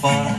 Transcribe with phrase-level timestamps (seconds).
[0.00, 0.29] for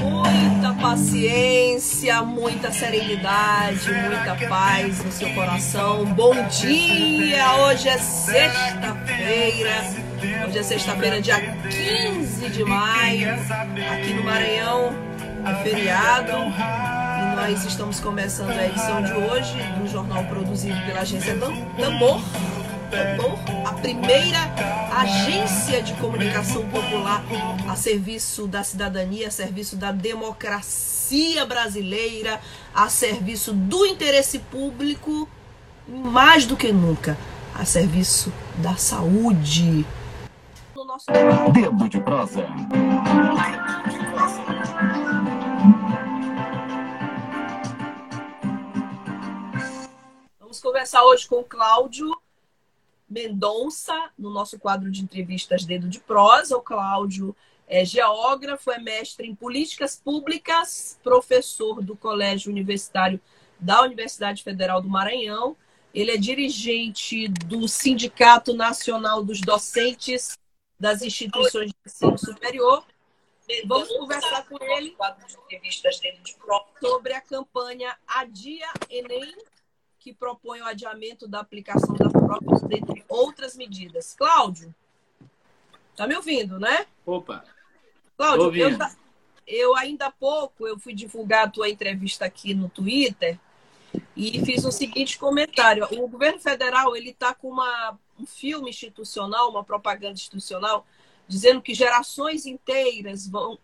[0.00, 6.04] Muita paciência, muita serenidade, muita paz no seu coração.
[6.04, 7.52] Bom dia!
[7.56, 9.84] Hoje é sexta-feira.
[10.46, 13.30] Hoje é sexta-feira, dia 15 de maio.
[13.92, 14.94] Aqui no Maranhão
[15.46, 16.32] é feriado.
[17.40, 22.20] Nós estamos começando a edição de hoje do jornal produzido pela agência Tam- Tambor.
[22.90, 24.38] Tambor, a primeira
[24.96, 27.22] agência de comunicação popular
[27.68, 32.40] a serviço da cidadania, a serviço da democracia brasileira,
[32.74, 35.28] a serviço do interesse público,
[35.86, 37.16] mais do que nunca,
[37.54, 39.86] a serviço da saúde.
[40.74, 41.06] No nosso
[41.52, 42.44] Dedo de prosa.
[50.58, 52.20] Vamos conversar hoje com o Cláudio
[53.08, 56.56] Mendonça, no nosso quadro de entrevistas Dedo de Prosa.
[56.56, 57.34] O Cláudio
[57.68, 63.20] é geógrafo, é mestre em políticas públicas, professor do Colégio Universitário
[63.60, 65.56] da Universidade Federal do Maranhão.
[65.94, 70.36] Ele é dirigente do Sindicato Nacional dos Docentes
[70.78, 72.84] das Instituições de Ensino Superior.
[73.64, 74.96] Vamos conversar com ele
[76.80, 79.36] sobre a campanha Adia Enem,
[79.98, 84.14] que propõe o adiamento da aplicação da prova, dentre outras medidas.
[84.14, 84.74] Cláudio,
[85.96, 86.86] tá me ouvindo, né?
[87.04, 87.44] Opa,
[88.16, 88.78] Cláudio, eu,
[89.46, 93.38] eu ainda há pouco eu fui divulgar a tua entrevista aqui no Twitter
[94.16, 95.86] e fiz o seguinte comentário.
[95.92, 100.86] O governo federal ele está com uma, um filme institucional, uma propaganda institucional,
[101.26, 103.58] dizendo que gerações inteiras vão,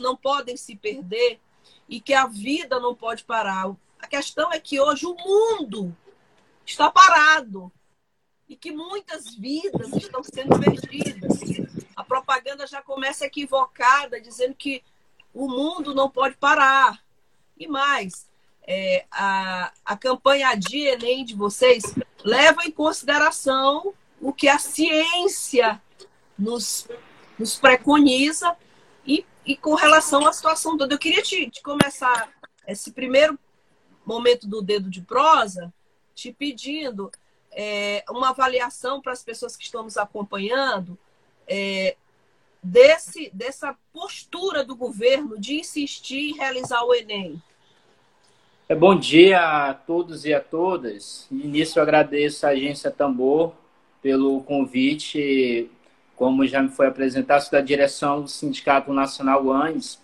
[0.00, 1.40] não podem se perder
[1.88, 3.74] e que a vida não pode parar.
[4.02, 5.96] A questão é que hoje o mundo
[6.66, 7.72] está parado
[8.48, 11.40] e que muitas vidas estão sendo perdidas.
[11.94, 14.82] A propaganda já começa equivocada, dizendo que
[15.32, 17.00] o mundo não pode parar.
[17.56, 18.28] E mais,
[18.66, 21.84] é, a, a campanha Adia Enem de vocês
[22.24, 25.80] leva em consideração o que a ciência
[26.36, 26.88] nos,
[27.38, 28.56] nos preconiza
[29.06, 30.92] e, e com relação à situação toda.
[30.92, 32.32] Eu queria te, te começar
[32.66, 33.38] esse primeiro
[34.04, 35.72] momento do dedo de prosa
[36.14, 37.10] te pedindo
[37.50, 40.98] é, uma avaliação para as pessoas que estão nos acompanhando
[41.46, 41.96] é,
[42.62, 47.42] desse, dessa postura do governo de insistir em realizar o Enem.
[48.68, 51.26] É, bom dia a todos e a todas.
[51.30, 53.52] Início, eu agradeço a Agência Tambor
[54.00, 55.70] pelo convite.
[56.16, 60.00] Como já me foi apresentado, da direção do Sindicato Nacional ANES.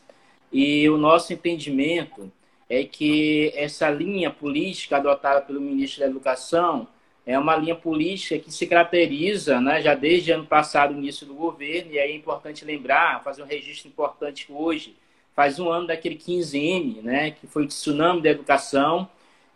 [0.52, 2.30] E o nosso entendimento
[2.68, 6.86] é que essa linha política adotada pelo ministro da Educação
[7.24, 11.92] é uma linha política que se caracteriza, né, já desde ano passado, início do governo,
[11.92, 14.96] e aí é importante lembrar, fazer um registro importante hoje
[15.34, 19.08] faz um ano daquele 15N, né, que foi o tsunami da educação,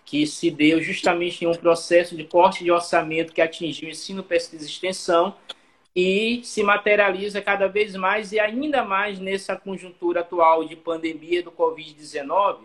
[0.05, 4.65] que se deu justamente em um processo de corte de orçamento que atingiu ensino, pesquisa
[4.65, 5.35] e extensão
[5.95, 11.51] e se materializa cada vez mais e ainda mais nessa conjuntura atual de pandemia do
[11.51, 12.59] Covid-19,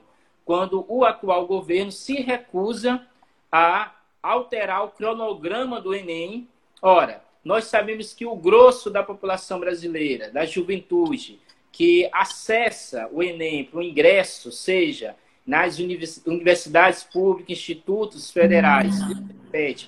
[0.48, 3.06] quando o atual governo se recusa
[3.52, 6.48] a alterar o cronograma do Enem.
[6.82, 11.38] Ora, nós sabemos que o grosso da população brasileira, da juventude,
[11.70, 18.96] que acessa o Enem para o ingresso, seja nas univers- universidades públicas, institutos federais,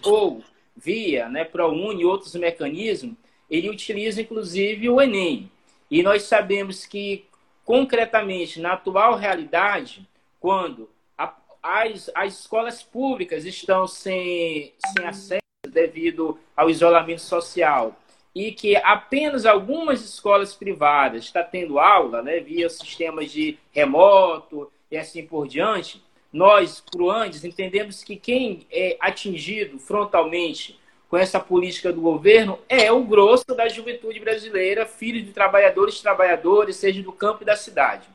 [0.04, 0.44] ou
[0.76, 3.16] via né, ProUni e outros mecanismos,
[3.50, 5.50] ele utiliza inclusive o Enem.
[5.90, 7.24] E nós sabemos que,
[7.64, 10.06] concretamente, na atual realidade,
[10.40, 17.96] quando a- as, as escolas públicas estão sem, sem acesso devido ao isolamento social
[18.34, 24.98] e que apenas algumas escolas privadas estão tendo aula, né, via sistemas de remoto e
[24.98, 26.02] assim por diante,
[26.32, 33.04] nós, Cruandes, entendemos que quem é atingido frontalmente com essa política do governo é o
[33.04, 38.08] grosso da juventude brasileira, filho de trabalhadores trabalhadores, seja do campo e da cidade.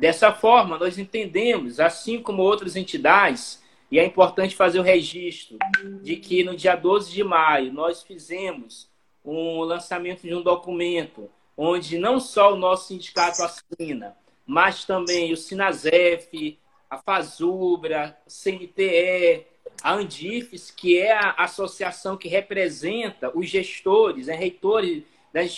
[0.00, 5.58] Dessa forma, nós entendemos, assim como outras entidades, e é importante fazer o registro
[6.02, 8.88] de que no dia 12 de maio nós fizemos
[9.22, 14.16] um lançamento de um documento onde não só o nosso sindicato assina,
[14.46, 16.58] mas também o Sinasef,
[16.88, 19.44] a Fazubra, a CNTE,
[19.82, 25.50] a Andifes, que é a associação que representa os gestores, né, reitores das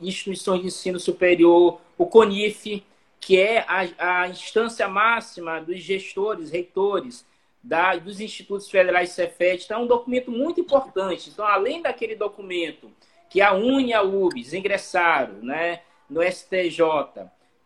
[0.00, 2.82] instituições de ensino superior, o CONIF,
[3.20, 7.26] que é a, a instância máxima dos gestores, reitores
[7.62, 9.64] da, dos institutos federais Cefet.
[9.64, 11.28] Então, é um documento muito importante.
[11.28, 12.90] Então, além daquele documento
[13.28, 16.82] que a UNE e a UBS ingressaram né, no STJ,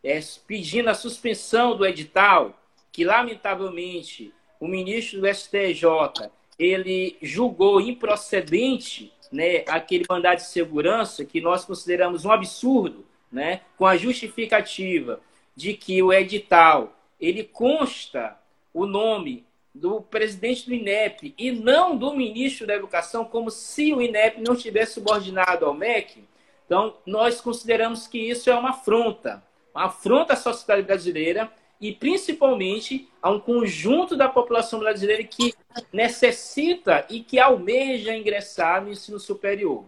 [0.03, 2.61] é, pedindo a suspensão do edital,
[2.93, 11.41] que lamentavelmente o ministro do STJ ele julgou improcedente né, aquele mandado de segurança que
[11.41, 15.21] nós consideramos um absurdo, né, com a justificativa
[15.55, 18.39] de que o edital ele consta
[18.73, 24.01] o nome do presidente do INEP e não do ministro da Educação, como se o
[24.01, 26.25] INEP não estivesse subordinado ao MEC.
[26.67, 29.43] Então, nós consideramos que isso é uma afronta,
[29.75, 35.53] uma afronta à sociedade brasileira e principalmente a um conjunto da população brasileira que
[35.93, 39.85] necessita e que almeja ingressar no ensino superior.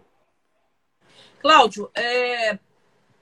[1.39, 1.89] Cláudio,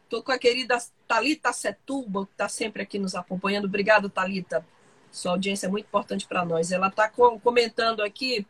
[0.06, 0.24] estou é...
[0.24, 3.66] com a querida Talita Setuba, que está sempre aqui nos acompanhando.
[3.66, 4.66] Obrigada, Talita.
[5.12, 6.72] Sua audiência é muito importante para nós.
[6.72, 8.46] Ela está comentando aqui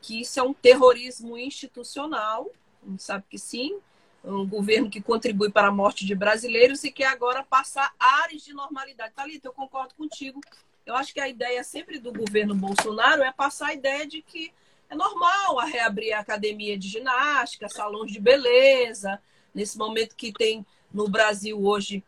[0.00, 2.50] que isso é um terrorismo institucional.
[2.82, 3.78] A gente sabe que sim,
[4.24, 8.52] um governo que contribui para a morte de brasileiros e que agora passar ares de
[8.52, 9.12] normalidade.
[9.14, 10.40] Thalita, eu concordo contigo.
[10.86, 14.52] Eu acho que a ideia sempre do governo Bolsonaro é passar a ideia de que
[14.88, 19.20] é normal a reabrir a academia de ginástica, salões de beleza,
[19.54, 22.02] nesse momento que tem no Brasil hoje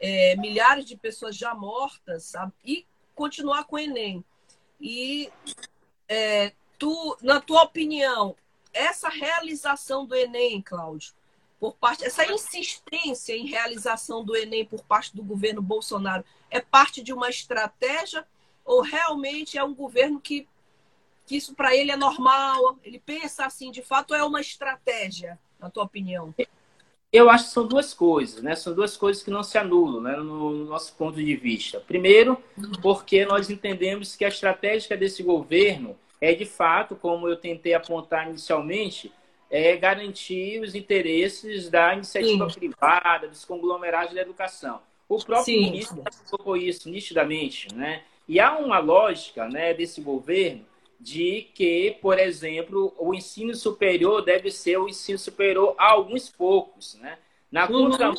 [0.00, 2.52] é, milhares de pessoas já mortas, sabe?
[2.64, 2.84] e
[3.14, 4.24] continuar com o Enem.
[4.80, 5.30] E
[6.08, 8.34] é, tu, na tua opinião,
[8.72, 11.14] essa realização do Enem, Cláudio,
[11.60, 17.00] por parte, essa insistência em realização do Enem por parte do governo Bolsonaro é parte
[17.00, 18.26] de uma estratégia
[18.64, 20.48] ou realmente é um governo que,
[21.24, 22.76] que isso para ele é normal?
[22.82, 26.34] Ele pensa assim, de fato é uma estratégia, na tua opinião?
[27.12, 28.54] Eu acho que são duas coisas, né?
[28.54, 30.16] São duas coisas que não se anulam, né?
[30.16, 31.78] No nosso ponto de vista.
[31.78, 32.42] Primeiro,
[32.80, 38.28] porque nós entendemos que a estratégia desse governo é, de fato, como eu tentei apontar
[38.28, 39.12] inicialmente,
[39.50, 42.58] é garantir os interesses da iniciativa Sim.
[42.60, 44.80] privada, dos conglomerados da educação.
[45.08, 45.60] O próprio Sim.
[45.60, 48.04] ministro colocou isso nitidamente, né?
[48.26, 50.64] E há uma lógica, né, desse governo
[51.02, 56.94] de que, por exemplo, o ensino superior deve ser o ensino superior a alguns poucos,
[56.94, 57.18] né?
[57.50, 57.90] Na uhum.
[57.90, 58.14] contramão,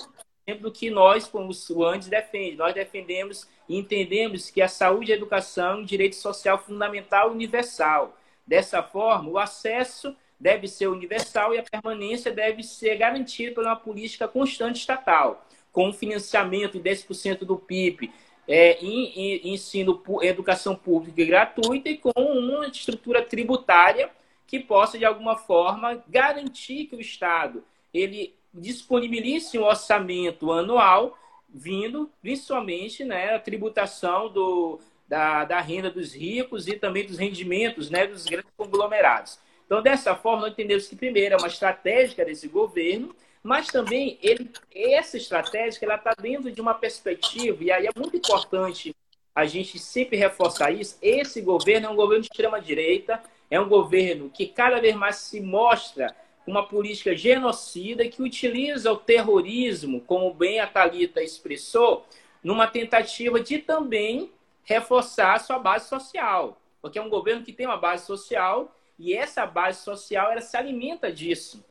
[0.45, 2.57] exemplo, que nós, como o Andes, defende.
[2.57, 7.31] Nós defendemos e entendemos que a saúde e a educação é um direito social fundamental
[7.31, 8.17] universal.
[8.45, 13.77] Dessa forma, o acesso deve ser universal e a permanência deve ser garantida por uma
[13.77, 18.11] política constante estatal, com financiamento de 10% do PIB,
[18.47, 24.09] é, em, em, ensino, educação pública e gratuita e com uma estrutura tributária
[24.45, 31.17] que possa, de alguma forma, garantir que o Estado ele disponibilize um orçamento anual
[31.53, 37.89] vindo, principalmente, né, a tributação do, da, da renda dos ricos e também dos rendimentos
[37.89, 39.39] né, dos grandes conglomerados.
[39.65, 44.49] Então, dessa forma, nós entendemos que, primeiro, é uma estratégia desse governo, mas também ele,
[44.73, 48.95] essa estratégia ela está dentro de uma perspectiva, e aí é muito importante
[49.35, 50.97] a gente sempre reforçar isso.
[51.01, 53.21] Esse governo é um governo de extrema-direita,
[53.51, 58.97] é um governo que cada vez mais se mostra uma política genocida que utiliza o
[58.97, 62.05] terrorismo, como bem a Thalita expressou,
[62.43, 64.31] numa tentativa de também
[64.63, 66.57] reforçar a sua base social.
[66.81, 70.55] Porque é um governo que tem uma base social e essa base social ela se
[70.55, 71.63] alimenta disso.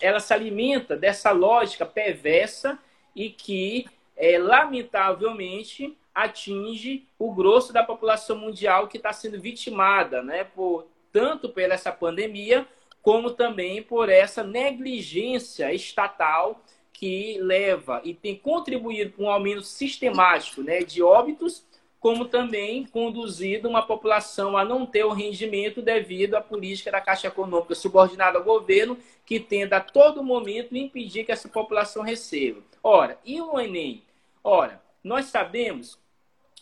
[0.00, 2.78] Ela se alimenta dessa lógica perversa
[3.14, 3.86] e que,
[4.16, 11.48] é, lamentavelmente, atinge o grosso da população mundial que está sendo vitimada, né, por, tanto
[11.48, 12.66] por essa pandemia,
[13.02, 16.62] como também por essa negligência estatal
[16.92, 21.64] que leva e tem contribuído para um aumento sistemático né, de óbitos
[22.00, 27.28] como também conduzido uma população a não ter o rendimento devido à política da Caixa
[27.28, 28.96] Econômica subordinada ao governo,
[29.30, 32.60] que tenta a todo momento impedir que essa população receba.
[32.82, 34.02] Ora, e o Enem?
[34.42, 35.96] Ora, nós sabemos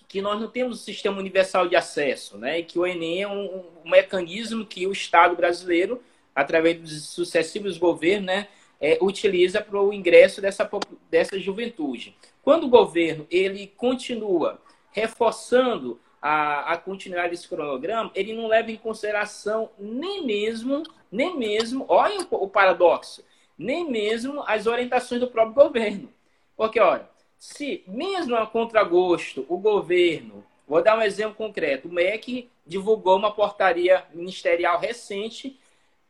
[0.06, 2.58] que nós não temos um sistema universal de acesso, né?
[2.58, 6.02] E que o Enem é um, um mecanismo que o Estado brasileiro,
[6.34, 8.48] através dos sucessivos governos, né,
[8.78, 10.68] é, utiliza para o ingresso dessa,
[11.10, 12.14] dessa juventude.
[12.42, 14.60] Quando o governo ele continua
[14.92, 15.98] reforçando
[16.28, 22.20] a, a continuidade desse cronograma, ele não leva em consideração nem mesmo, nem mesmo, olha
[22.30, 23.24] o, o paradoxo,
[23.56, 26.12] nem mesmo as orientações do próprio governo.
[26.54, 27.08] Porque, olha,
[27.38, 33.32] se mesmo a contragosto o governo, vou dar um exemplo concreto, o MEC divulgou uma
[33.32, 35.58] portaria ministerial recente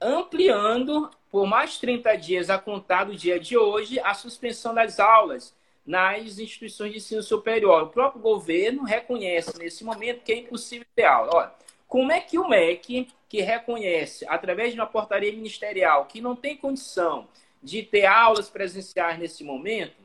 [0.01, 5.55] ampliando por mais 30 dias a contar do dia de hoje a suspensão das aulas
[5.89, 7.85] nas instituições de ensino superior.
[7.85, 11.31] O próprio governo reconhece nesse momento que é impossível ter aula.
[11.35, 11.53] Olha,
[11.89, 16.59] como é que o MEC, que reconhece através de uma portaria ministerial que não tem
[16.59, 17.27] condição
[17.63, 19.97] de ter aulas presenciais nesse momento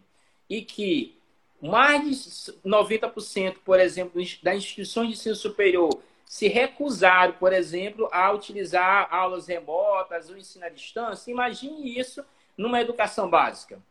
[0.49, 1.17] e que
[1.61, 8.31] mais de 90%, por exemplo, das instituições de ensino superior se recusaram, por exemplo, a
[8.31, 12.23] utilizar aulas remotas ou ensino à distância, imagine isso
[12.57, 13.81] numa educação básica.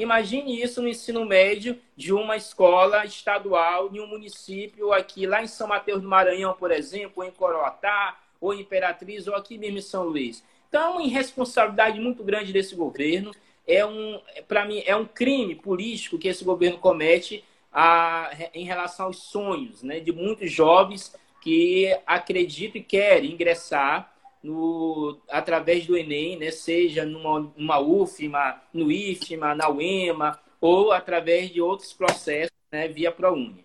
[0.00, 5.46] Imagine isso no ensino médio de uma escola estadual em um município aqui, lá em
[5.46, 9.76] São Mateus do Maranhão, por exemplo, ou em Coroatá, ou em Imperatriz, ou aqui mesmo
[9.76, 10.42] em São Luís.
[10.70, 13.30] Então, é uma irresponsabilidade muito grande desse governo.
[13.66, 19.06] É um, para mim, é um crime político que esse governo comete a, em relação
[19.06, 24.09] aos sonhos né, de muitos jovens que acreditam e querem ingressar
[24.42, 26.50] no, através do Enem, né?
[26.50, 32.88] seja numa, numa UFMA, no IFMA, na UEMA, ou através de outros processos né?
[32.88, 33.64] via ProUni.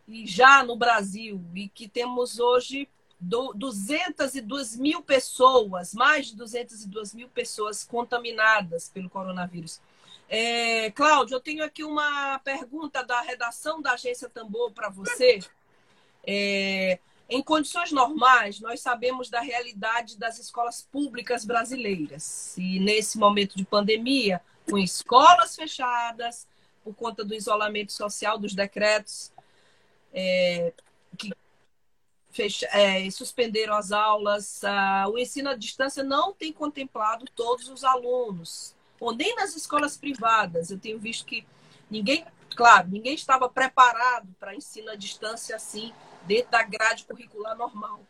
[0.08, 7.30] e já no Brasil e que temos hoje 202 mil pessoas, mais de 202 mil
[7.30, 9.80] pessoas contaminadas pelo coronavírus.
[10.28, 15.40] É, Cláudio, eu tenho aqui uma pergunta da redação da Agência Tambor para você.
[16.26, 17.00] É,
[17.32, 22.58] em condições normais, nós sabemos da realidade das escolas públicas brasileiras.
[22.58, 26.46] E nesse momento de pandemia, com escolas fechadas,
[26.84, 29.32] por conta do isolamento social, dos decretos
[30.14, 30.74] é,
[31.18, 31.32] que
[32.32, 37.86] fecha, é, suspenderam as aulas, ah, o ensino à distância não tem contemplado todos os
[37.86, 40.70] alunos, ou nem nas escolas privadas.
[40.70, 41.48] Eu tenho visto que
[41.90, 42.26] ninguém,
[42.58, 45.94] claro, ninguém estava preparado para ensino à distância assim
[46.26, 48.02] dentro da grade curricular normal.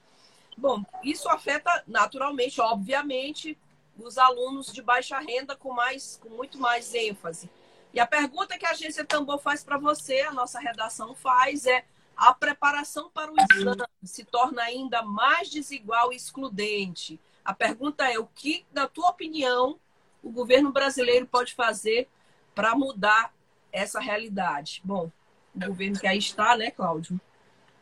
[0.57, 3.57] Bom, isso afeta naturalmente, obviamente,
[3.97, 7.49] os alunos de baixa renda com mais, com muito mais ênfase.
[7.93, 11.83] E a pergunta que a agência Tambor faz para você, a nossa redação faz, é
[12.15, 17.19] a preparação para o exame se torna ainda mais desigual e excludente.
[17.43, 19.79] A pergunta é o que, na tua opinião,
[20.23, 22.07] o governo brasileiro pode fazer
[22.53, 23.33] para mudar
[23.71, 24.81] essa realidade?
[24.83, 25.11] Bom,
[25.55, 27.19] o governo que aí está, né, Cláudio?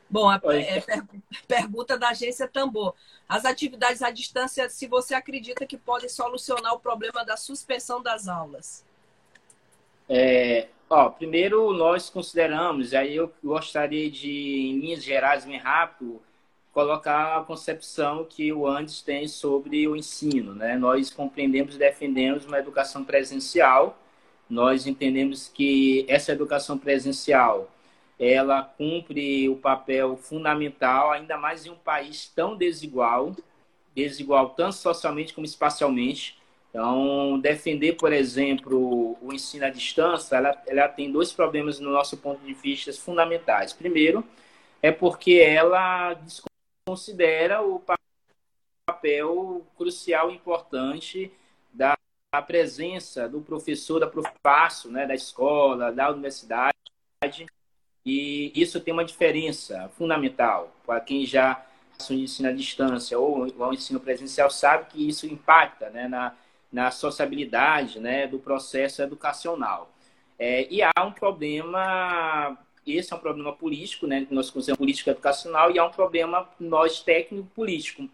[0.10, 1.04] Bom, a é, per,
[1.48, 2.96] pergunta da agência Tambor.
[3.28, 8.28] As atividades à distância, se você acredita que podem solucionar o problema da suspensão das
[8.28, 8.84] aulas?
[10.08, 16.20] É, ó, primeiro, nós consideramos, aí eu gostaria de, em linhas gerais, bem rápido,
[16.74, 20.56] colocar a concepção que o Andes tem sobre o ensino.
[20.56, 20.76] Né?
[20.76, 24.00] Nós compreendemos e defendemos uma educação presencial,
[24.50, 27.70] nós entendemos que essa educação presencial
[28.20, 33.34] ela cumpre o papel fundamental, ainda mais em um país tão desigual,
[33.96, 36.38] desigual tanto socialmente como espacialmente.
[36.70, 42.18] Então, defender, por exemplo, o ensino à distância, ela, ela tem dois problemas no nosso
[42.18, 43.74] ponto de vista fundamentais.
[43.74, 44.24] Primeiro,
[44.82, 47.82] é porque ela desconsidera o
[48.86, 51.32] papel crucial e importante
[51.74, 51.96] da
[52.46, 56.76] presença do professor, da professor, né, da escola, da universidade,
[58.06, 61.66] e isso tem uma diferença fundamental para quem já
[62.10, 66.34] o ensino à distância ou o ensino presencial sabe que isso impacta né, na,
[66.72, 69.92] na sociabilidade né, do processo educacional.
[70.38, 75.12] É, e há um problema esse é um problema político, né, que nós consideramos política
[75.12, 78.10] educacional, e há um problema nós técnico-político,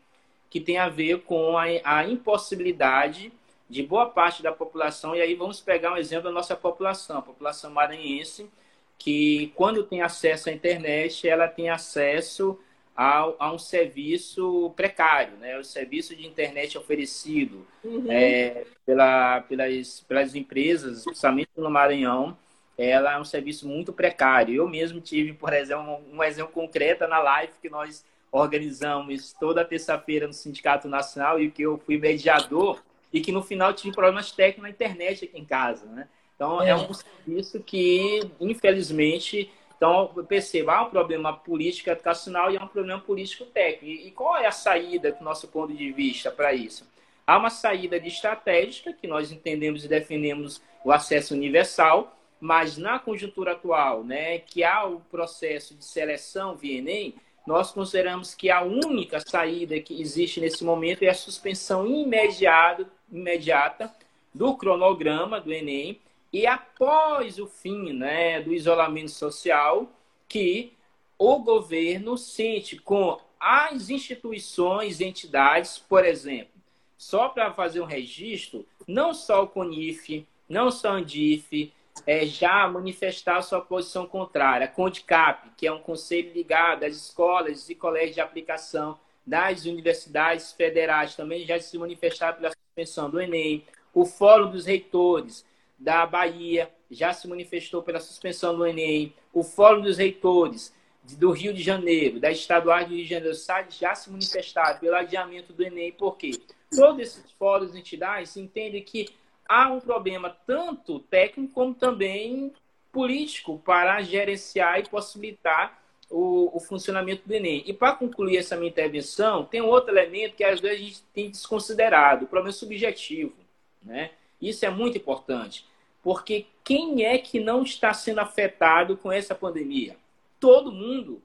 [0.49, 3.31] que tem a ver com a, a impossibilidade
[3.69, 7.21] de boa parte da população, e aí vamos pegar um exemplo da nossa população, a
[7.21, 8.49] população maranhense,
[8.97, 12.59] que quando tem acesso à internet, ela tem acesso
[12.95, 15.57] a, a um serviço precário, né?
[15.59, 18.11] O serviço de internet oferecido Uhum.
[18.11, 22.35] é, pela, pelas, pelas empresas, principalmente no Maranhão,
[22.77, 24.55] ela é um serviço muito precário.
[24.55, 30.27] Eu mesmo tive, por exemplo, um exemplo concreto na live que nós organizamos toda terça-feira
[30.27, 32.81] no Sindicato Nacional e que eu fui mediador
[33.13, 36.07] e que no final tive problemas técnicos na internet aqui em casa, né?
[36.35, 36.75] Então, é, É.
[36.75, 42.67] um serviço que, infelizmente, então, eu percebo, há um problema político educacional e há um
[42.67, 44.07] problema político técnico.
[44.07, 46.87] E, qual é a saída, do nosso ponto de vista, para isso?
[47.27, 52.99] Há uma saída de estratégica, que nós entendemos e defendemos o acesso universal, mas na
[52.99, 57.15] conjuntura atual, né, que há o processo de seleção via Enem,
[57.47, 63.91] nós consideramos que a única saída que existe nesse momento é a suspensão imediata, imediata
[64.33, 65.99] do cronograma do Enem
[66.35, 69.89] e após o fim né, do isolamento social,
[70.27, 70.73] que
[71.17, 76.51] o governo sente com as instituições, entidades, por exemplo,
[76.97, 81.71] só para fazer um registro, não só o CONIF, não só a Andif,
[82.05, 84.65] é, já manifestar sua posição contrária.
[84.65, 90.51] A CONDCAP, que é um conselho ligado às escolas e colégios de aplicação das universidades
[90.51, 93.63] federais, também já se manifestaram pela suspensão do Enem.
[93.93, 95.45] O Fórum dos Reitores
[95.77, 99.13] da Bahia já se manifestou pela suspensão do Enem.
[99.33, 100.73] O Fórum dos Reitores
[101.17, 103.37] do Rio de Janeiro, da Estadual do Rio de Janeiro,
[103.69, 105.91] já se manifestaram pelo adiamento do Enem.
[105.91, 106.31] Por quê?
[106.75, 109.07] Todos esses fóruns e entidades entendem que
[109.47, 112.51] há um problema tanto técnico como também
[112.91, 115.79] político para gerenciar e possibilitar
[116.09, 117.63] o, o funcionamento do Enem.
[117.65, 121.29] E para concluir essa minha intervenção, tem outro elemento que às vezes a gente tem
[121.29, 123.35] desconsiderado, o problema subjetivo.
[123.83, 124.11] Né?
[124.47, 125.65] Isso é muito importante,
[126.03, 129.97] porque quem é que não está sendo afetado com essa pandemia?
[130.39, 131.21] Todo mundo.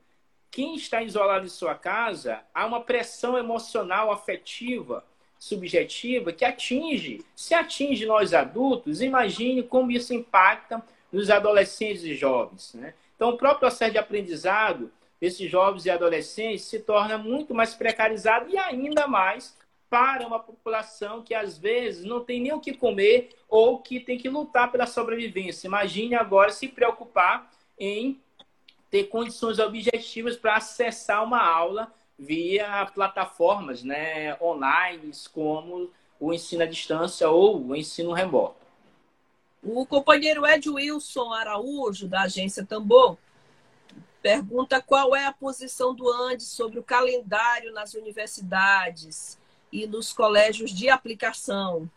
[0.51, 5.05] Quem está isolado em sua casa, há uma pressão emocional, afetiva,
[5.39, 7.25] subjetiva que atinge.
[7.37, 12.75] Se atinge nós adultos, imagine como isso impacta nos adolescentes e jovens.
[12.75, 12.95] Né?
[13.15, 18.51] Então, o próprio processo de aprendizado desses jovens e adolescentes se torna muito mais precarizado
[18.51, 19.57] e ainda mais
[19.91, 24.17] para uma população que às vezes não tem nem o que comer ou que tem
[24.17, 25.67] que lutar pela sobrevivência.
[25.67, 28.21] Imagine agora se preocupar em
[28.89, 36.67] ter condições objetivas para acessar uma aula via plataformas né, online, como o ensino à
[36.67, 38.61] distância ou o ensino remoto.
[39.63, 43.17] O companheiro Ed Wilson Araújo, da agência Tambor,
[44.23, 49.40] pergunta qual é a posição do Andes sobre o calendário nas universidades
[49.73, 51.89] e nos colégios de aplicação.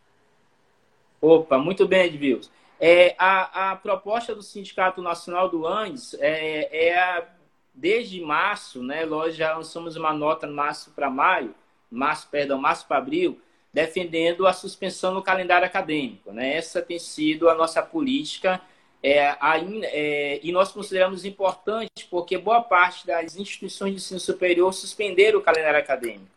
[1.22, 2.50] Opa, muito bem, Edvilson.
[2.80, 7.28] É, a, a proposta do Sindicato Nacional do Andes é, é a
[7.74, 11.56] desde março, né, nós já lançamos uma nota no março para maio,
[11.90, 13.40] março, perdão, março para abril,
[13.74, 16.32] defendendo a suspensão no calendário acadêmico.
[16.32, 16.56] Né?
[16.56, 18.62] Essa tem sido a nossa política
[19.02, 24.72] é, ainda, é, e nós consideramos importante porque boa parte das instituições de ensino superior
[24.74, 26.33] suspenderam o calendário acadêmico.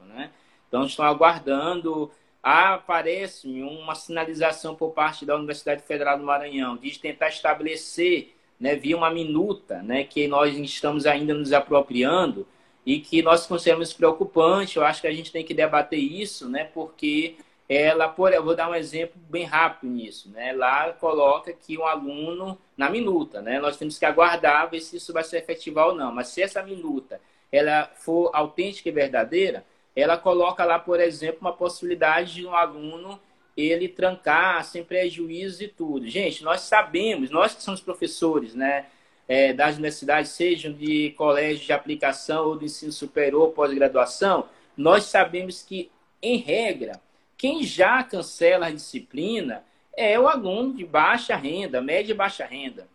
[0.68, 2.10] Então, estão aguardando.
[2.42, 8.96] Aparece uma sinalização por parte da Universidade Federal do Maranhão de tentar estabelecer né, via
[8.96, 12.46] uma minuta, né, que nós estamos ainda nos apropriando
[12.84, 14.76] e que nós consideramos preocupante.
[14.76, 17.36] Eu acho que a gente tem que debater isso, né, porque
[17.68, 21.84] ela, por, eu vou dar um exemplo bem rápido nisso, né, lá coloca que um
[21.84, 25.94] aluno na minuta, né, nós temos que aguardar ver se isso vai ser efetivar ou
[25.94, 26.12] não.
[26.12, 29.64] Mas se essa minuta ela for autêntica e verdadeira,
[29.96, 33.18] ela coloca lá, por exemplo, uma possibilidade de um aluno
[33.56, 36.06] ele trancar sem prejuízo e tudo.
[36.06, 38.84] Gente, nós sabemos, nós que somos professores, né,
[39.26, 45.62] é, das universidades, sejam de colégio de aplicação ou de ensino superior, pós-graduação, nós sabemos
[45.62, 45.90] que,
[46.22, 47.00] em regra,
[47.36, 49.64] quem já cancela a disciplina
[49.96, 52.86] é o aluno de baixa renda, média e baixa renda.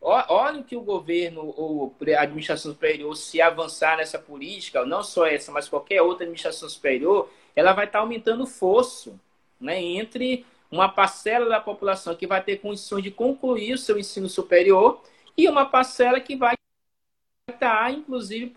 [0.00, 5.50] Olha que o governo ou a administração superior, se avançar nessa política, não só essa,
[5.50, 9.18] mas qualquer outra administração superior, ela vai estar aumentando o fosso
[9.60, 14.28] né, entre uma parcela da população que vai ter condições de concluir o seu ensino
[14.28, 15.02] superior
[15.36, 16.54] e uma parcela que vai
[17.48, 18.52] estar, inclusive,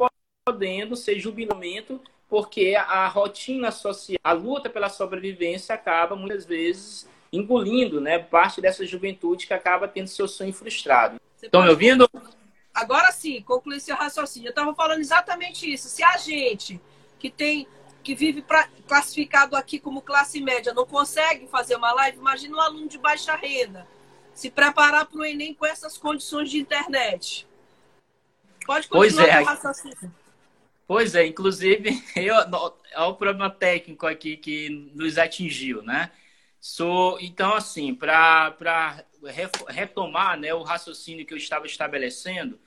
[0.45, 8.02] podendo ser jubilamento, porque a rotina social, a luta pela sobrevivência acaba muitas vezes engolindo
[8.02, 11.19] né, parte dessa juventude que acaba tendo seu sonho frustrado.
[11.41, 12.10] Estão me ouvindo?
[12.73, 14.47] agora sim, concluir seu raciocínio.
[14.47, 15.89] Eu estava falando exatamente isso.
[15.89, 16.80] Se a gente
[17.17, 17.67] que tem
[18.02, 22.62] que vive pra, classificado aqui como classe média não consegue fazer uma live, imagina um
[22.62, 23.86] aluno de baixa renda
[24.34, 27.45] se preparar para o Enem com essas condições de internet.
[28.65, 29.38] Pode Pois continuar é.
[29.38, 30.15] com o raciocínio.
[30.88, 36.10] Pois é, inclusive, eu, é o problema técnico aqui que nos atingiu, né?
[36.62, 39.04] So, então, assim, para
[39.67, 42.60] retomar né, o raciocínio que eu estava estabelecendo,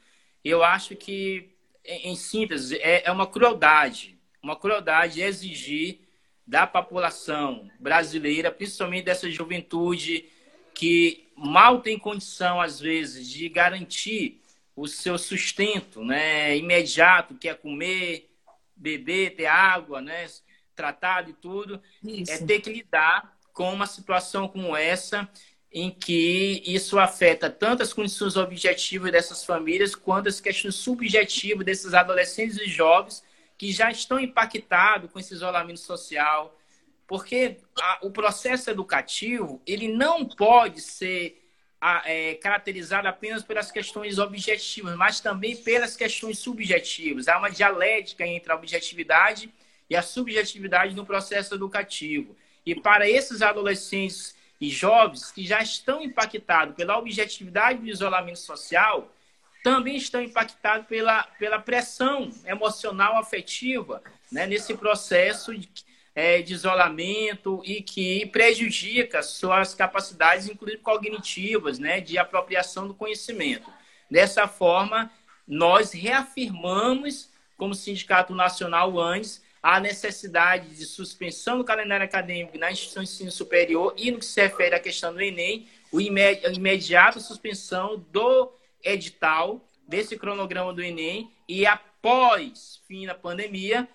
[0.44, 1.50] eu acho que,
[1.84, 6.00] em, em síntese, é, é uma crueldade, uma crueldade exigir
[6.46, 10.28] da população brasileira, principalmente dessa juventude
[10.74, 14.40] que mal tem condição, às vezes, de garantir
[14.74, 18.30] o seu sustento né, imediato, que é comer,
[18.74, 20.26] beber, ter água, né,
[20.74, 22.32] tratado e tudo, Isso.
[22.32, 25.28] é ter que lidar com uma situação como essa,
[25.72, 31.94] em que isso afeta tanto as condições objetivas dessas famílias, quanto as questões subjetivas desses
[31.94, 33.24] adolescentes e jovens
[33.56, 36.58] que já estão impactados com esse isolamento social,
[37.06, 41.38] porque a- o processo educativo ele não pode ser
[41.80, 47.28] a- é, caracterizado apenas pelas questões objetivas, mas também pelas questões subjetivas.
[47.28, 49.52] Há uma dialética entre a objetividade
[49.90, 52.37] e a subjetividade no processo educativo.
[52.64, 59.12] E para esses adolescentes e jovens que já estão impactados pela objetividade do isolamento social,
[59.61, 65.68] também estão impactados pela, pela pressão emocional afetiva né, nesse processo de,
[66.14, 73.68] é, de isolamento e que prejudica suas capacidades, inclusive cognitivas, né, de apropriação do conhecimento.
[74.09, 75.11] Dessa forma,
[75.44, 83.03] nós reafirmamos, como Sindicato Nacional ANES, a necessidade de suspensão do calendário acadêmico na instituição
[83.03, 86.51] de ensino superior e no que se refere à questão do Enem, o imedi- a
[86.51, 93.88] imediata suspensão do edital desse cronograma do Enem e após fim da pandemia,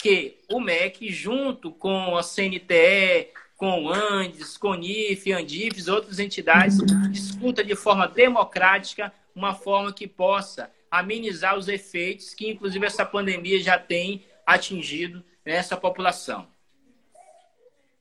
[0.00, 6.78] que o MEC, junto com a CNTE, com o Andes, CONIF, Andifes, outras entidades,
[7.10, 13.62] discuta de forma democrática uma forma que possa amenizar os efeitos que, inclusive, essa pandemia
[13.62, 16.46] já tem atingido nessa população.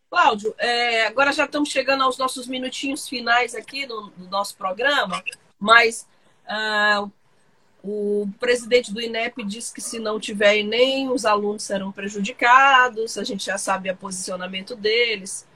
[0.09, 5.23] Cláudio, é, agora já estamos chegando aos nossos minutinhos finais aqui no, no nosso programa,
[5.59, 6.07] mas
[6.47, 7.07] ah,
[7.83, 13.23] o presidente do INEP disse que se não tiver Enem, os alunos serão prejudicados, a
[13.23, 15.47] gente já sabe o posicionamento deles,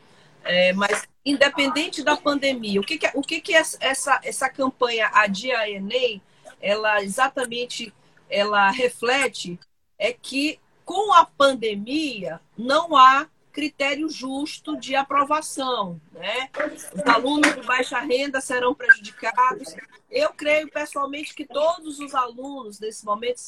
[0.46, 5.70] É, mas independente da pandemia, o que, que, o que, que essa, essa campanha Adia
[5.70, 6.22] Enem,
[6.62, 7.94] ela exatamente
[8.30, 9.58] ela reflete
[9.98, 16.50] é que com a pandemia não há critério justo de aprovação, né?
[16.74, 19.76] Os alunos de baixa renda serão prejudicados.
[20.10, 23.42] Eu creio pessoalmente que todos os alunos nesse momento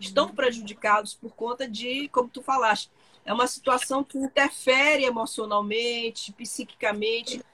[0.00, 2.90] estão prejudicados por conta de, como tu falaste,
[3.24, 7.44] é uma situação que interfere emocionalmente, psiquicamente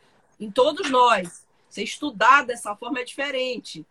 [0.41, 1.47] em todos nós.
[1.69, 3.85] Você estudar dessa forma é diferente.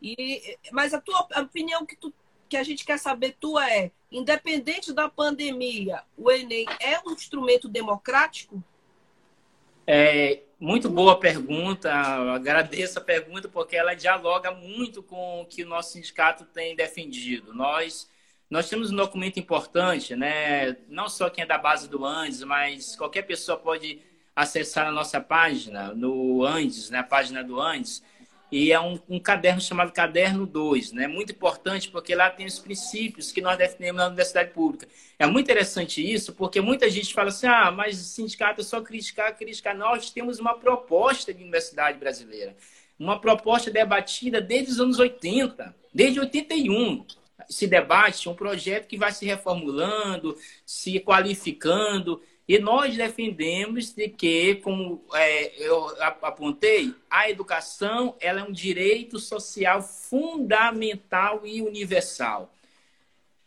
[0.00, 2.12] E, mas a tua a opinião que, tu,
[2.48, 7.68] que a gente quer saber tua é, independente da pandemia, o Enem é um instrumento
[7.68, 8.62] democrático?
[9.86, 15.62] É, muito boa pergunta, Eu agradeço a pergunta porque ela dialoga muito com o que
[15.62, 17.54] o nosso sindicato tem defendido.
[17.54, 18.10] Nós,
[18.50, 20.76] nós temos um documento importante, né?
[20.88, 24.00] não só quem é da base do Andes, mas qualquer pessoa pode
[24.34, 27.02] acessar a nossa página, no Andes, na né?
[27.04, 28.02] página do Andes,
[28.50, 31.08] e é um, um, caderno chamado Caderno 2, né?
[31.08, 34.86] Muito importante porque lá tem os princípios que nós defendemos na universidade pública.
[35.18, 39.36] É muito interessante isso, porque muita gente fala assim: ah, mas sindicato é só criticar,
[39.36, 39.76] criticar.
[39.76, 42.56] Nós temos uma proposta de universidade brasileira,
[42.98, 47.04] uma proposta debatida desde os anos 80, desde 81.
[47.48, 52.22] Se debate um projeto que vai se reformulando, se qualificando.
[52.48, 59.18] E nós defendemos de que, como é, eu apontei, a educação ela é um direito
[59.18, 62.52] social fundamental e universal.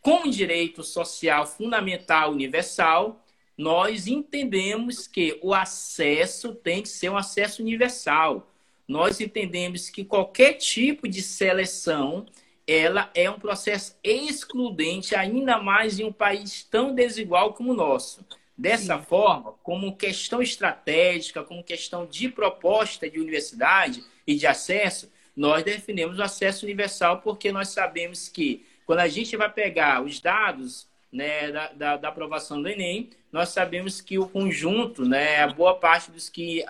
[0.02, 3.24] Com o direito social fundamental e universal,
[3.56, 8.50] nós entendemos que o acesso tem que ser um acesso universal.
[8.86, 12.26] Nós entendemos que qualquer tipo de seleção
[12.66, 18.24] ela é um processo excludente, ainda mais em um país tão desigual como o nosso.
[18.60, 19.04] Dessa Sim.
[19.04, 26.18] forma, como questão estratégica, como questão de proposta de universidade e de acesso, nós definimos
[26.18, 31.50] o acesso universal porque nós sabemos que quando a gente vai pegar os dados né,
[31.50, 36.10] da, da, da, aprovação do Enem, nós sabemos que o conjunto, né, a boa parte
[36.10, 36.62] dos que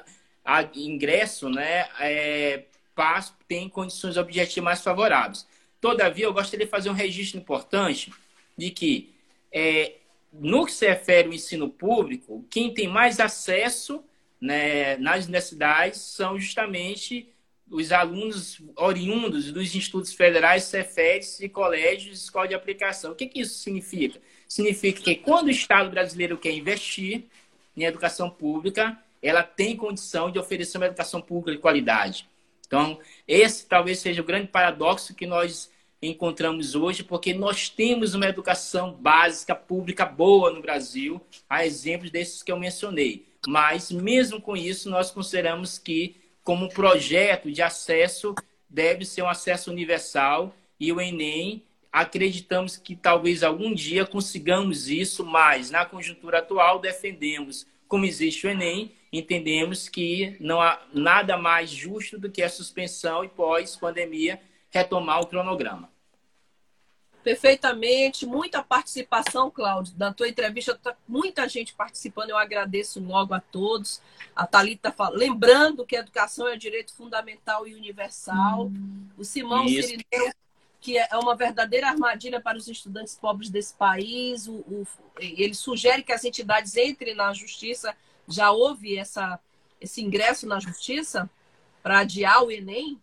[0.77, 2.67] ingressam, né, é,
[3.49, 5.45] tem condições objetivas mais favoráveis.
[5.81, 8.13] Todavia, eu gostaria de fazer um registro importante
[8.57, 9.13] de que,
[9.51, 9.95] é,
[10.33, 14.05] no que se refere ao ensino público, quem tem mais acesso
[14.41, 17.29] né, nas universidades são justamente
[17.71, 23.13] os alunos oriundos dos institutos federais, Cefetes e colégios de escola de aplicação.
[23.13, 24.21] O que, que isso significa?
[24.49, 27.25] Significa que quando o Estado brasileiro quer investir
[27.77, 32.29] em educação pública, ela tem condição de oferecer uma educação pública de qualidade.
[32.67, 35.71] Então, esse talvez seja o grande paradoxo que nós
[36.03, 42.43] encontramos hoje, porque nós temos uma educação básica pública boa no Brasil, a exemplos desses
[42.43, 43.27] que eu mencionei.
[43.47, 48.35] Mas, mesmo com isso, nós consideramos que, como projeto de acesso,
[48.69, 55.25] deve ser um acesso universal e o Enem, acreditamos que talvez algum dia consigamos isso,
[55.25, 61.69] mas na conjuntura atual defendemos, como existe o Enem, entendemos que não há nada mais
[61.69, 65.91] justo do que a suspensão e pós-pandemia retomar o cronograma.
[67.23, 69.95] Perfeitamente, muita participação, Cláudio.
[69.99, 74.01] Na tua entrevista, tá muita gente participando, eu agradeço logo a todos.
[74.35, 78.69] A Thalita fala, lembrando que a educação é direito fundamental e universal.
[78.69, 80.33] Hum, o Simão Sirineu,
[80.81, 84.49] que é uma verdadeira armadilha para os estudantes pobres desse país.
[84.49, 84.87] O, o,
[85.19, 87.95] ele sugere que as entidades entrem na justiça.
[88.27, 89.39] Já houve essa,
[89.79, 91.29] esse ingresso na justiça
[91.83, 92.99] para adiar o Enem?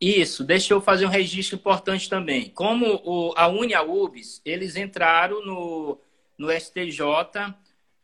[0.00, 2.50] Isso, deixa eu fazer um registro importante também.
[2.50, 5.98] Como o, a UniaUBS, eles entraram no,
[6.36, 7.00] no STJ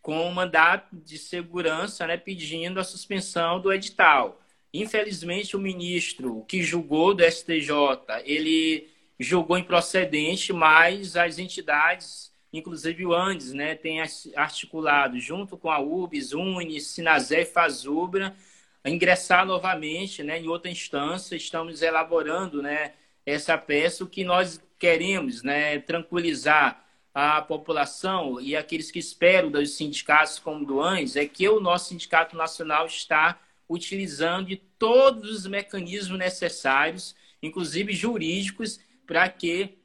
[0.00, 4.40] com um mandato de segurança né, pedindo a suspensão do edital.
[4.72, 7.70] Infelizmente, o ministro que julgou do STJ,
[8.24, 8.88] ele
[9.20, 14.00] julgou improcedente, mas as entidades, inclusive o Andes, né, tem
[14.34, 18.34] articulado junto com a UBS, UNI, Sinazé e Fazubra,
[18.90, 21.36] ingressar novamente né, em outra instância.
[21.36, 22.92] Estamos elaborando né,
[23.24, 24.04] essa peça.
[24.04, 30.64] O que nós queremos né, tranquilizar a população e aqueles que esperam dos sindicatos como
[30.64, 37.14] do ANS é que o nosso Sindicato Nacional está utilizando de todos os mecanismos necessários,
[37.42, 39.76] inclusive jurídicos, para que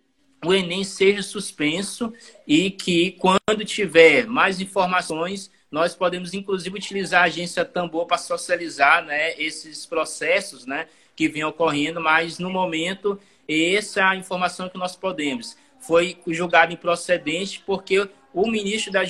[0.45, 2.13] o Enem seja suspenso
[2.45, 9.03] e que, quando tiver mais informações, nós podemos, inclusive, utilizar a agência Tambor para socializar
[9.05, 14.77] né, esses processos né, que vêm ocorrendo, mas, no momento, essa é a informação que
[14.77, 15.57] nós podemos.
[15.79, 19.01] Foi julgado improcedente porque o ministro da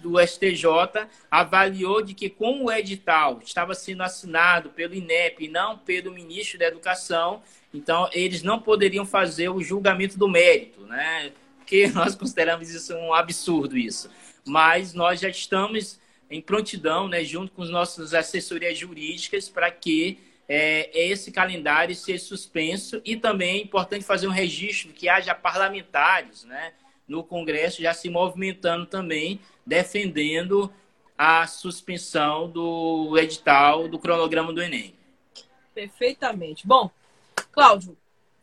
[0.00, 5.76] do STJ avaliou de que, como o edital estava sendo assinado pelo INEP e não
[5.78, 7.42] pelo ministro da Educação,
[7.74, 11.32] então eles não poderiam fazer o julgamento do mérito, né?
[11.58, 14.08] Porque nós consideramos isso um absurdo isso.
[14.46, 15.98] Mas nós já estamos
[16.30, 22.24] em prontidão, né, junto com as nossas assessorias jurídicas, para que é, esse calendário seja
[22.24, 26.72] suspenso e também é importante fazer um registro que haja parlamentares né,
[27.06, 30.72] no Congresso já se movimentando também, defendendo
[31.16, 34.94] a suspensão do edital do cronograma do Enem.
[35.74, 36.66] Perfeitamente.
[36.66, 36.90] Bom,
[37.52, 37.96] Cláudio,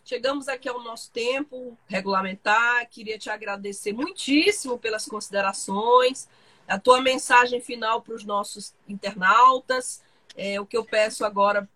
[0.04, 2.88] chegamos aqui ao nosso tempo regulamentar.
[2.89, 6.28] Queria te agradecer muitíssimo pelas considerações
[6.67, 10.02] a tua mensagem final para os nossos internautas,
[10.36, 11.67] é o que eu peço agora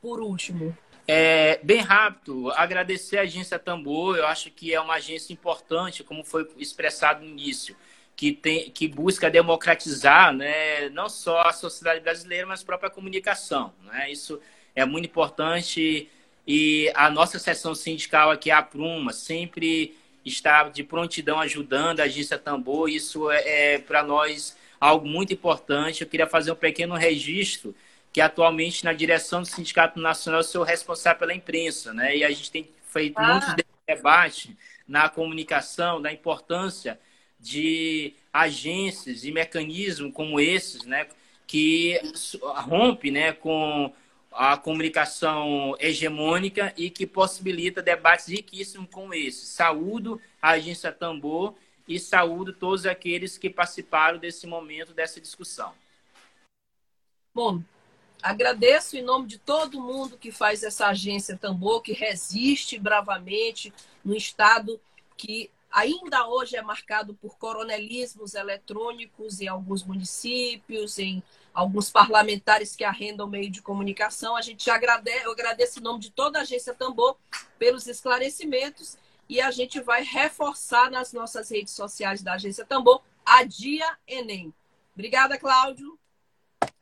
[0.00, 0.76] por último.
[1.06, 6.24] É, bem rápido, agradecer a agência Tambor, eu acho que é uma agência importante, como
[6.24, 7.76] foi expressado no início,
[8.14, 13.72] que, tem, que busca democratizar né, não só a sociedade brasileira, mas a própria comunicação.
[13.82, 14.12] Né?
[14.12, 14.40] Isso
[14.74, 16.08] é muito importante
[16.46, 22.38] e a nossa seção sindical aqui, a Pruma, sempre está de prontidão ajudando a agência
[22.38, 22.88] Tambor.
[22.88, 26.02] Isso é, é para nós algo muito importante.
[26.02, 27.74] Eu queria fazer um pequeno registro
[28.12, 32.16] que atualmente na direção do Sindicato Nacional eu sou responsável pela imprensa, né?
[32.16, 33.32] E a gente tem feito ah.
[33.32, 34.56] muito debate
[34.86, 36.98] na comunicação da importância
[37.38, 41.06] de agências e mecanismos como esses, né?
[41.46, 42.00] Que
[42.42, 43.32] rompe, né?
[43.32, 43.92] Com
[44.30, 49.46] a comunicação hegemônica e que possibilita debates riquíssimos como esse.
[49.46, 51.54] Saúdo a agência Tambor
[51.86, 55.72] e saúdo todos aqueles que participaram desse momento, dessa discussão.
[57.34, 57.62] Bom,
[58.22, 63.72] agradeço em nome de todo mundo que faz essa agência Tambor, que resiste bravamente
[64.04, 64.80] no estado
[65.16, 72.84] que ainda hoje é marcado por coronelismos eletrônicos em alguns municípios, em alguns parlamentares que
[72.84, 74.36] arrendam o meio de comunicação.
[74.36, 77.16] A gente agradece, eu agradeço em nome de toda a agência Tambor
[77.58, 78.96] pelos esclarecimentos
[79.28, 84.52] e a gente vai reforçar nas nossas redes sociais da agência Tambor a Dia Enem.
[84.94, 85.98] Obrigada, Cláudio.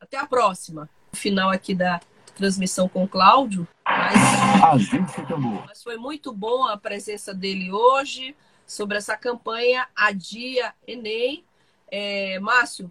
[0.00, 0.88] Até a próxima.
[1.12, 2.00] final aqui da
[2.34, 3.66] transmissão com o Cláudio.
[3.84, 5.64] Mas, Agência Tambor.
[5.66, 8.34] mas foi muito bom a presença dele hoje
[8.66, 11.44] sobre essa campanha Adia Enem.
[11.90, 12.90] É, Márcio,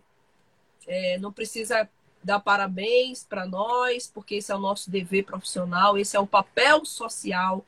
[0.87, 1.87] é, não precisa
[2.23, 6.83] dar parabéns para nós, porque esse é o nosso dever profissional, esse é o papel
[6.85, 7.63] social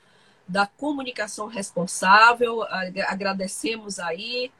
[0.47, 2.63] da comunicação responsável.
[2.63, 4.51] Agra- Agradecemos aí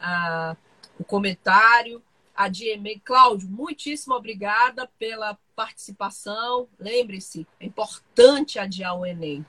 [0.00, 0.56] a-
[0.98, 2.02] o comentário.
[2.34, 6.66] A DME, Cláudio, muitíssimo obrigada pela participação.
[6.78, 9.44] Lembre-se, é importante adiar o Enem.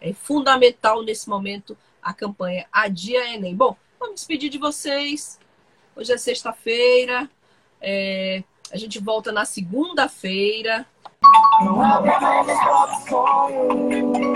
[0.00, 3.54] É fundamental nesse momento a campanha Adia Enem.
[3.54, 5.38] Bom, vamos despedir de vocês.
[5.94, 7.30] Hoje é sexta-feira.
[7.86, 8.42] É,
[8.72, 10.86] a gente volta na segunda-feira.
[11.60, 14.33] Não abra mais os sonhos.